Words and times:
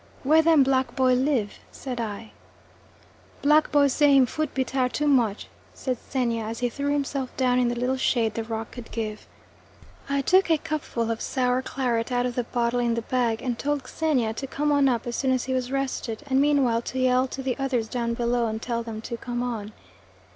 "Where 0.23 0.41
them 0.41 0.63
Black 0.63 0.95
boy 0.95 1.13
live?" 1.13 1.59
said 1.71 2.01
I. 2.01 2.31
"Black 3.43 3.71
boy 3.71 3.85
say 3.85 4.15
him 4.17 4.25
foot 4.25 4.51
be 4.55 4.63
tire 4.63 4.89
too 4.89 5.07
much," 5.07 5.47
said 5.75 5.99
Xenia, 6.11 6.43
as 6.45 6.57
he 6.57 6.69
threw 6.69 6.91
himself 6.91 7.37
down 7.37 7.59
in 7.59 7.67
the 7.67 7.75
little 7.79 7.97
shade 7.97 8.33
the 8.33 8.43
rock 8.43 8.71
could 8.71 8.89
give. 8.91 9.27
I 10.09 10.21
took 10.21 10.49
a 10.49 10.57
cupful 10.57 11.11
of 11.11 11.21
sour 11.21 11.61
claret 11.61 12.11
out 12.11 12.25
of 12.25 12.33
the 12.33 12.45
bottle 12.45 12.79
in 12.79 12.95
the 12.95 13.03
bag, 13.03 13.43
and 13.43 13.59
told 13.59 13.87
Xenia 13.87 14.33
to 14.33 14.47
come 14.47 14.71
on 14.71 14.89
up 14.89 15.05
as 15.05 15.15
soon 15.17 15.33
as 15.33 15.43
he 15.43 15.53
was 15.53 15.71
rested, 15.71 16.23
and 16.25 16.41
meanwhile 16.41 16.81
to 16.81 16.97
yell 16.97 17.27
to 17.27 17.43
the 17.43 17.55
others 17.59 17.87
down 17.87 18.15
below 18.15 18.47
and 18.47 18.59
tell 18.59 18.81
them 18.81 19.01
to 19.01 19.17
come 19.17 19.43
on. 19.43 19.71